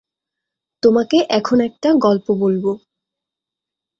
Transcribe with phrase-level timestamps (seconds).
[0.83, 2.71] তোমাকে এখন একটা গল্প বলবো।